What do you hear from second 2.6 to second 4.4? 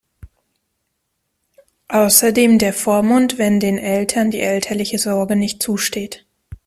Vormund, wenn den Eltern die